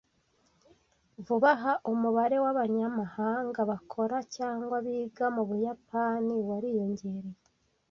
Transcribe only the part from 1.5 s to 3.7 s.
aha, umubare w’abanyamahanga